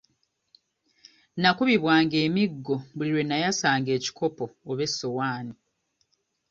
[1.39, 5.55] Nakubibwanga emiggo buli lwe nayasanga ekikopo oba essowaani.